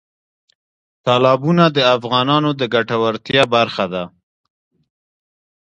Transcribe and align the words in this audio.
تالابونه 1.05 1.65
د 1.77 1.77
افغانانو 1.95 2.49
د 2.59 2.61
ګټورتیا 2.73 3.43
برخه 3.55 3.85
ده. 3.93 4.03